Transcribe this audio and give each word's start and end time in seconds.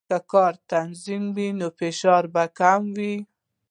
که 0.09 0.17
کار 0.31 0.53
منظم 0.69 1.23
وي، 1.35 1.47
نو 1.59 1.67
فشار 1.79 2.23
به 2.33 2.43
کم 2.57 2.81
شي. 2.95 3.13